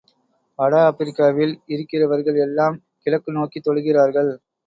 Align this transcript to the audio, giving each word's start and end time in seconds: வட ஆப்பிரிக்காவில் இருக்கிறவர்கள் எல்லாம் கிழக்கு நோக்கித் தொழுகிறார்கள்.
வட 0.59 0.75
ஆப்பிரிக்காவில் 0.85 1.53
இருக்கிறவர்கள் 1.67 2.39
எல்லாம் 2.41 2.75
கிழக்கு 3.03 3.31
நோக்கித் 3.31 3.65
தொழுகிறார்கள். 3.67 4.31